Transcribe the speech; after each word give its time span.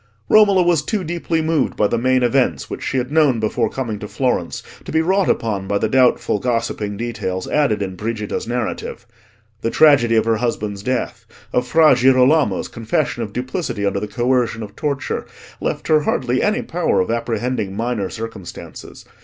Romola 0.29 0.63
was 0.63 0.81
too 0.81 1.03
deeply 1.03 1.43
moved 1.43 1.75
by 1.75 1.85
the 1.85 1.95
main 1.95 2.23
events 2.23 2.71
which 2.71 2.81
she 2.81 2.97
had 2.97 3.11
known 3.11 3.39
before 3.39 3.69
coming 3.69 3.99
to 3.99 4.07
Florence, 4.07 4.63
to 4.83 4.91
be 4.91 4.99
wrought 4.99 5.29
upon 5.29 5.67
by 5.67 5.77
the 5.77 5.87
doubtful 5.87 6.39
gossiping 6.39 6.97
details 6.97 7.47
added 7.47 7.83
in 7.83 7.95
Brigida's 7.95 8.47
narrative. 8.47 9.05
The 9.61 9.69
tragedy 9.69 10.15
of 10.15 10.25
her 10.25 10.37
husband's 10.37 10.81
death, 10.81 11.25
of 11.53 11.67
Fra 11.67 11.93
Girolamo's 11.93 12.67
confession 12.67 13.21
of 13.21 13.31
duplicity 13.31 13.85
under 13.85 13.99
the 13.99 14.07
coercion 14.07 14.63
of 14.63 14.75
torture, 14.75 15.27
left 15.59 15.87
her 15.87 15.99
hardly 15.99 16.41
any 16.41 16.63
power 16.63 16.99
of 16.99 17.11
apprehending 17.11 17.75
minor 17.75 18.09
circumstances. 18.09 19.05